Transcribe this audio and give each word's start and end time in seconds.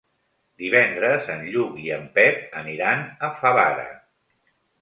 Divendres 0.61 1.29
en 1.33 1.43
Lluc 1.51 1.77
i 1.83 1.93
en 1.97 2.09
Pep 2.17 2.57
aniran 2.63 3.07
a 3.29 3.33
Favara. 3.43 3.89